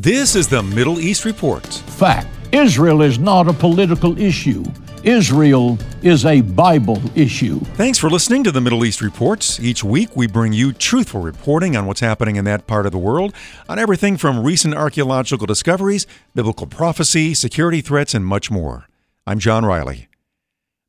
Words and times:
This 0.00 0.36
is 0.36 0.46
the 0.46 0.62
Middle 0.62 1.00
East 1.00 1.24
Report. 1.24 1.66
Fact 1.66 2.28
Israel 2.52 3.02
is 3.02 3.18
not 3.18 3.48
a 3.48 3.52
political 3.52 4.16
issue. 4.16 4.62
Israel 5.02 5.76
is 6.02 6.24
a 6.24 6.40
Bible 6.40 7.02
issue. 7.16 7.58
Thanks 7.74 7.98
for 7.98 8.08
listening 8.08 8.44
to 8.44 8.52
the 8.52 8.60
Middle 8.60 8.84
East 8.84 9.00
Reports. 9.00 9.58
Each 9.58 9.82
week 9.82 10.14
we 10.14 10.28
bring 10.28 10.52
you 10.52 10.72
truthful 10.72 11.20
reporting 11.20 11.76
on 11.76 11.86
what's 11.86 11.98
happening 11.98 12.36
in 12.36 12.44
that 12.44 12.68
part 12.68 12.86
of 12.86 12.92
the 12.92 12.98
world, 12.98 13.34
on 13.68 13.80
everything 13.80 14.16
from 14.16 14.44
recent 14.44 14.72
archaeological 14.72 15.48
discoveries, 15.48 16.06
biblical 16.32 16.68
prophecy, 16.68 17.34
security 17.34 17.80
threats, 17.80 18.14
and 18.14 18.24
much 18.24 18.52
more. 18.52 18.86
I'm 19.26 19.40
John 19.40 19.64
Riley. 19.64 20.06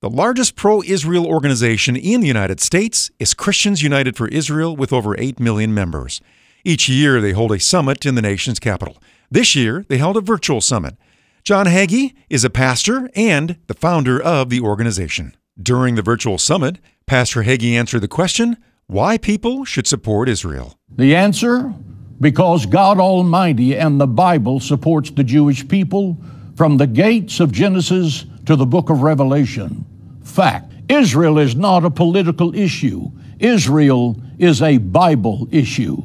The 0.02 0.10
largest 0.12 0.55
pro 0.55 0.84
Israel 0.84 1.26
organization 1.26 1.96
in 1.96 2.21
the 2.21 2.28
United 2.28 2.60
States 2.60 3.10
is 3.18 3.34
Christians 3.34 3.82
United 3.82 4.16
for 4.16 4.28
Israel 4.28 4.76
with 4.76 4.94
over 4.94 5.20
8 5.20 5.39
million 5.39 5.73
members. 5.73 6.21
Each 6.64 6.89
year, 6.89 7.21
they 7.21 7.32
hold 7.32 7.52
a 7.52 7.60
summit 7.60 8.05
in 8.05 8.16
the 8.16 8.21
nation's 8.21 8.60
capital. 8.60 8.98
This 9.32 9.55
year, 9.55 9.86
they 9.88 9.98
held 9.98 10.18
a 10.18 10.21
virtual 10.21 10.62
summit. 10.62 10.96
John 11.43 11.65
Hagee 11.68 12.14
is 12.29 12.43
a 12.43 12.50
pastor 12.50 13.10
and 13.15 13.57
the 13.68 13.74
founder 13.74 14.21
of 14.21 14.50
the 14.50 14.60
organization. 14.60 15.36
During 15.61 15.96
the 15.96 16.01
virtual 16.01 16.37
summit, 16.37 16.79
Pastor 17.06 17.43
Hagee 17.43 17.74
answered 17.74 18.01
the 18.01 18.07
question 18.07 18.57
why 18.87 19.18
people 19.18 19.65
should 19.65 19.87
support 19.87 20.29
Israel. 20.29 20.78
The 20.96 21.15
answer? 21.15 21.74
Because 22.20 22.65
God 22.65 23.00
Almighty 23.00 23.78
and 23.78 24.00
the 24.00 24.07
Bible 24.07 24.60
supports 24.60 25.12
the 25.12 25.23
Jewish 25.23 25.68
people 25.68 26.18
from 26.56 26.78
the 26.78 26.87
gates 26.87 27.39
of 27.39 27.51
Genesis 27.51 28.26
to 28.46 28.56
the 28.56 28.65
book 28.65 28.89
of 28.89 29.04
Revelation. 29.04 29.86
Fact 30.23 30.73
Israel 30.89 31.37
is 31.37 31.56
not 31.56 31.86
a 31.86 31.89
political 31.89 32.53
issue, 32.56 33.12
Israel 33.39 34.20
is 34.38 34.62
a 34.62 34.78
Bible 34.78 35.48
issue. 35.52 36.02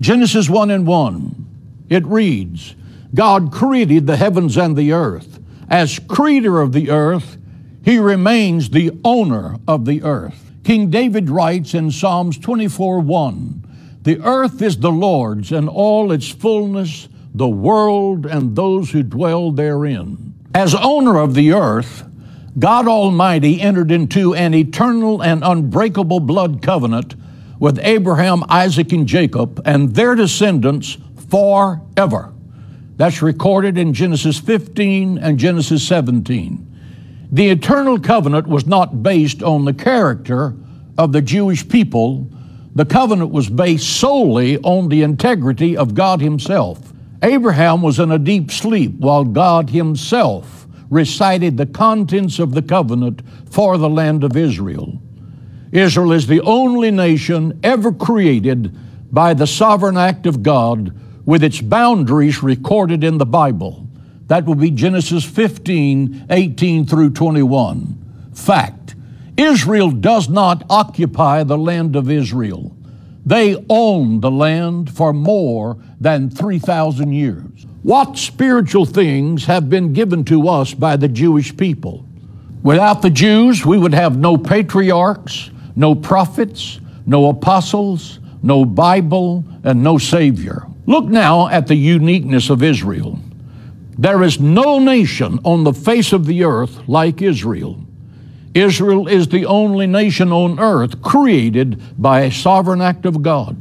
Genesis 0.00 0.48
1 0.48 0.70
and 0.70 0.86
1, 0.86 1.46
it 1.88 2.06
reads 2.06 2.76
God 3.14 3.50
created 3.50 4.06
the 4.06 4.16
heavens 4.16 4.56
and 4.56 4.76
the 4.76 4.92
earth. 4.92 5.40
As 5.68 5.98
creator 5.98 6.60
of 6.60 6.72
the 6.72 6.90
earth, 6.90 7.36
he 7.84 7.98
remains 7.98 8.70
the 8.70 8.92
owner 9.04 9.56
of 9.66 9.86
the 9.86 10.02
earth. 10.02 10.52
King 10.62 10.90
David 10.90 11.30
writes 11.30 11.74
in 11.74 11.90
Psalms 11.90 12.38
24 12.38 13.00
1 13.00 13.98
The 14.02 14.20
earth 14.20 14.62
is 14.62 14.78
the 14.78 14.92
Lord's 14.92 15.50
and 15.50 15.68
all 15.68 16.12
its 16.12 16.28
fullness, 16.28 17.08
the 17.34 17.48
world 17.48 18.24
and 18.26 18.54
those 18.54 18.90
who 18.90 19.02
dwell 19.02 19.50
therein. 19.50 20.34
As 20.54 20.74
owner 20.74 21.18
of 21.18 21.34
the 21.34 21.52
earth, 21.52 22.04
God 22.58 22.86
Almighty 22.86 23.60
entered 23.60 23.90
into 23.90 24.34
an 24.34 24.54
eternal 24.54 25.22
and 25.22 25.42
unbreakable 25.42 26.20
blood 26.20 26.62
covenant 26.62 27.14
with 27.58 27.78
Abraham, 27.82 28.44
Isaac, 28.48 28.92
and 28.92 29.06
Jacob 29.06 29.60
and 29.64 29.94
their 29.94 30.14
descendants 30.14 30.96
forever. 31.28 32.32
That's 32.96 33.22
recorded 33.22 33.78
in 33.78 33.94
Genesis 33.94 34.38
15 34.38 35.18
and 35.18 35.38
Genesis 35.38 35.86
17. 35.86 36.64
The 37.30 37.50
eternal 37.50 37.98
covenant 38.00 38.46
was 38.46 38.66
not 38.66 39.02
based 39.02 39.42
on 39.42 39.64
the 39.64 39.74
character 39.74 40.54
of 40.96 41.12
the 41.12 41.22
Jewish 41.22 41.68
people. 41.68 42.28
The 42.74 42.84
covenant 42.84 43.30
was 43.30 43.48
based 43.48 43.88
solely 44.00 44.58
on 44.58 44.88
the 44.88 45.02
integrity 45.02 45.76
of 45.76 45.94
God 45.94 46.20
Himself. 46.20 46.92
Abraham 47.22 47.82
was 47.82 47.98
in 47.98 48.10
a 48.10 48.18
deep 48.18 48.50
sleep 48.50 48.92
while 48.98 49.24
God 49.24 49.70
Himself 49.70 50.66
recited 50.90 51.56
the 51.56 51.66
contents 51.66 52.38
of 52.38 52.54
the 52.54 52.62
covenant 52.62 53.22
for 53.50 53.76
the 53.76 53.90
land 53.90 54.24
of 54.24 54.36
Israel. 54.36 55.00
Israel 55.72 56.12
is 56.12 56.26
the 56.26 56.40
only 56.40 56.90
nation 56.90 57.60
ever 57.62 57.92
created 57.92 58.74
by 59.12 59.34
the 59.34 59.46
sovereign 59.46 59.96
act 59.96 60.26
of 60.26 60.42
God 60.42 60.94
with 61.26 61.44
its 61.44 61.60
boundaries 61.60 62.42
recorded 62.42 63.04
in 63.04 63.18
the 63.18 63.26
Bible. 63.26 63.86
That 64.28 64.44
will 64.44 64.54
be 64.54 64.70
Genesis 64.70 65.24
15, 65.24 66.26
18 66.30 66.86
through 66.86 67.10
21. 67.10 68.30
Fact 68.34 68.94
Israel 69.36 69.90
does 69.90 70.28
not 70.28 70.64
occupy 70.68 71.44
the 71.44 71.58
land 71.58 71.96
of 71.96 72.10
Israel. 72.10 72.74
They 73.24 73.62
own 73.68 74.20
the 74.20 74.30
land 74.30 74.90
for 74.90 75.12
more 75.12 75.76
than 76.00 76.30
3,000 76.30 77.12
years. 77.12 77.66
What 77.82 78.18
spiritual 78.18 78.84
things 78.84 79.44
have 79.44 79.70
been 79.70 79.92
given 79.92 80.24
to 80.24 80.48
us 80.48 80.74
by 80.74 80.96
the 80.96 81.08
Jewish 81.08 81.56
people? 81.56 82.04
Without 82.62 83.02
the 83.02 83.10
Jews, 83.10 83.64
we 83.64 83.78
would 83.78 83.94
have 83.94 84.18
no 84.18 84.36
patriarchs, 84.36 85.50
no 85.78 85.94
prophets, 85.94 86.80
no 87.06 87.28
apostles, 87.28 88.18
no 88.42 88.64
Bible, 88.64 89.44
and 89.62 89.82
no 89.82 89.96
Savior. 89.96 90.66
Look 90.86 91.04
now 91.04 91.48
at 91.48 91.68
the 91.68 91.76
uniqueness 91.76 92.50
of 92.50 92.64
Israel. 92.64 93.18
There 93.96 94.24
is 94.24 94.40
no 94.40 94.80
nation 94.80 95.38
on 95.44 95.62
the 95.62 95.72
face 95.72 96.12
of 96.12 96.26
the 96.26 96.42
earth 96.42 96.88
like 96.88 97.22
Israel. 97.22 97.80
Israel 98.54 99.06
is 99.06 99.28
the 99.28 99.46
only 99.46 99.86
nation 99.86 100.32
on 100.32 100.58
earth 100.58 101.00
created 101.00 101.80
by 101.96 102.22
a 102.22 102.32
sovereign 102.32 102.80
act 102.80 103.06
of 103.06 103.22
God. 103.22 103.56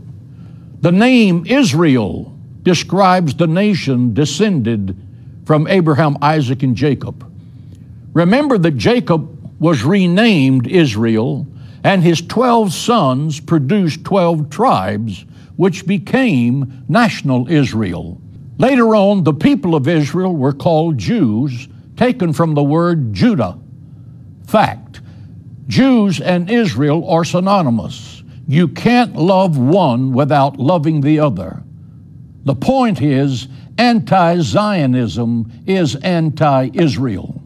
The 0.82 0.92
name 0.92 1.46
Israel 1.46 2.36
describes 2.64 3.36
the 3.36 3.48
nation 3.48 4.16
descended 4.16 4.98
from 5.46 5.68
Abraham, 5.68 6.18
Isaac, 6.22 6.64
and 6.64 6.76
Jacob. 6.76 7.32
Remember 8.14 8.58
that 8.58 8.78
Jacob 8.78 9.60
was 9.60 9.84
renamed 9.84 10.66
Israel 10.66 11.46
and 11.84 12.04
his 12.04 12.22
12 12.22 12.74
sons 12.74 13.40
produced 13.40 14.04
12 14.04 14.50
tribes, 14.50 15.26
which 15.56 15.86
became 15.86 16.86
national 16.88 17.50
Israel. 17.50 18.22
Later 18.58 18.96
on, 18.96 19.24
the 19.24 19.34
people 19.34 19.76
of 19.76 19.88
Israel 19.88 20.36
were 20.36 20.54
called 20.54 20.98
Jews, 20.98 21.68
taken 21.96 22.34
from 22.34 22.54
the 22.54 22.64
word 22.64 23.14
Judah. 23.14 23.60
Fact 24.48 25.02
Jews 25.68 26.22
and 26.22 26.50
Israel 26.50 27.08
are 27.10 27.26
synonymous. 27.26 28.24
You 28.48 28.70
can't 28.70 29.16
love 29.16 29.58
one 29.58 30.14
without 30.14 30.58
loving 30.58 31.02
the 31.02 31.20
other. 31.20 31.64
The 32.46 32.56
point 32.56 33.02
is, 33.02 33.50
anti 33.78 34.40
Zionism 34.40 35.52
is 35.66 35.96
anti 35.98 36.70
Israel. 36.74 37.37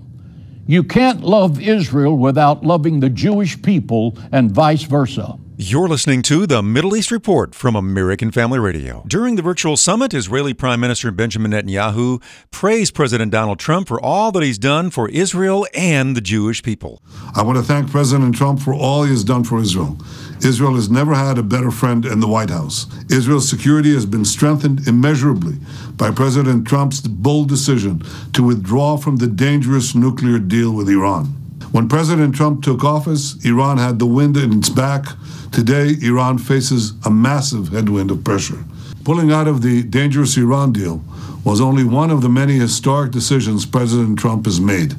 You 0.67 0.83
can't 0.83 1.22
love 1.22 1.59
Israel 1.59 2.17
without 2.17 2.63
loving 2.63 2.99
the 2.99 3.09
Jewish 3.09 3.61
people 3.61 4.17
and 4.31 4.51
vice 4.51 4.83
versa. 4.83 5.38
You're 5.63 5.88
listening 5.88 6.23
to 6.23 6.47
the 6.47 6.63
Middle 6.63 6.95
East 6.95 7.11
Report 7.11 7.53
from 7.53 7.75
American 7.75 8.31
Family 8.31 8.57
Radio. 8.57 9.03
During 9.05 9.35
the 9.35 9.44
virtual 9.44 9.77
summit, 9.77 10.11
Israeli 10.11 10.55
Prime 10.55 10.79
Minister 10.79 11.11
Benjamin 11.11 11.51
Netanyahu 11.51 12.19
praised 12.49 12.95
President 12.95 13.31
Donald 13.31 13.59
Trump 13.59 13.88
for 13.88 14.01
all 14.01 14.31
that 14.31 14.41
he's 14.41 14.57
done 14.57 14.89
for 14.89 15.07
Israel 15.09 15.67
and 15.75 16.17
the 16.17 16.22
Jewish 16.22 16.63
people. 16.63 16.99
I 17.35 17.44
want 17.44 17.59
to 17.59 17.63
thank 17.63 17.91
President 17.91 18.33
Trump 18.33 18.59
for 18.59 18.73
all 18.73 19.03
he 19.03 19.11
has 19.11 19.23
done 19.23 19.44
for 19.44 19.61
Israel. 19.61 19.99
Israel 20.44 20.73
has 20.73 20.89
never 20.89 21.13
had 21.13 21.38
a 21.38 21.44
better 21.44 21.69
friend 21.69 22.07
in 22.07 22.22
the 22.22 22.28
White 22.28 22.49
House. 22.49 22.88
Israel's 23.11 23.47
security 23.47 23.93
has 23.93 24.07
been 24.07 24.25
strengthened 24.25 24.88
immeasurably 24.88 25.57
by 25.95 26.09
President 26.09 26.67
Trump's 26.67 27.01
bold 27.01 27.49
decision 27.49 28.01
to 28.33 28.41
withdraw 28.41 28.97
from 28.97 29.17
the 29.17 29.28
dangerous 29.28 29.93
nuclear 29.93 30.39
deal 30.39 30.72
with 30.72 30.89
Iran. 30.89 31.41
When 31.72 31.88
President 31.88 32.36
Trump 32.36 32.64
took 32.64 32.84
office, 32.84 33.44
Iran 33.46 33.78
had 33.78 33.98
the 33.98 34.06
wind 34.06 34.36
in 34.36 34.58
its 34.58 34.68
back. 34.68 35.06
Today, 35.54 35.96
Iran 36.02 36.38
faces 36.38 36.92
a 37.06 37.09
massive 37.09 37.70
headwind 37.70 38.12
of 38.12 38.26
pressure. 38.26 38.66
Pulling 39.06 39.32
out 39.32 39.48
of 39.48 39.62
the 39.62 39.82
dangerous 39.84 40.36
Iran 40.36 40.74
deal 40.74 41.02
was 41.46 41.62
only 41.62 41.86
one 41.86 42.12
of 42.12 42.22
the 42.22 42.30
many 42.30 42.56
historic 42.56 43.12
decisions 43.12 43.66
President 43.66 44.20
Trump 44.20 44.46
has 44.46 44.59
made. 44.59 44.96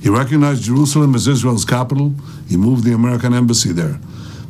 He 0.00 0.08
recognized 0.08 0.64
Jerusalem 0.64 1.14
as 1.14 1.28
Israel's 1.28 1.66
capital. 1.66 2.14
He 2.48 2.56
moved 2.56 2.84
the 2.84 2.94
American 2.94 3.34
embassy 3.34 3.72
there. 3.72 4.00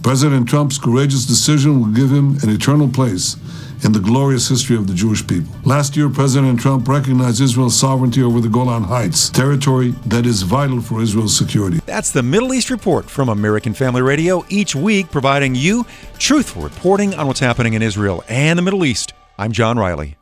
President 0.05 0.49
Trump's 0.49 0.79
courageous 0.79 1.27
decision 1.27 1.81
will 1.81 1.93
give 1.93 2.11
him 2.11 2.39
an 2.43 2.51
eternal 2.51 2.89
place 2.89 3.37
in 3.85 3.93
the 3.93 4.01
glorious 4.01 4.49
history 4.49 4.77
of 4.77 4.87
the 4.87 4.95
Jewish 4.95 5.27
people. 5.27 5.55
Last 5.65 5.97
year, 5.97 6.09
President 6.09 6.59
Trump 6.61 6.89
recognized 6.89 7.41
Israel's 7.41 7.79
sovereignty 7.79 8.23
over 8.23 8.41
the 8.41 8.49
Golan 8.49 8.83
Heights, 8.83 9.29
territory 9.31 9.91
that 10.07 10.27
is 10.27 10.43
vital 10.43 10.81
for 10.81 11.03
Israel's 11.03 11.37
security. 11.37 11.81
That's 11.87 12.11
the 12.11 12.23
Middle 12.23 12.55
East 12.55 12.71
Report 12.71 13.09
from 13.09 13.29
American 13.29 13.75
Family 13.75 14.03
Radio, 14.03 14.45
each 14.49 14.75
week 14.75 15.11
providing 15.11 15.55
you 15.55 15.85
truthful 16.19 16.63
reporting 16.63 17.15
on 17.15 17.27
what's 17.27 17.41
happening 17.41 17.75
in 17.75 17.83
Israel 17.83 18.25
and 18.29 18.59
the 18.59 18.63
Middle 18.63 18.85
East. 18.85 19.13
I'm 19.39 19.53
John 19.53 19.79
Riley. 19.79 20.17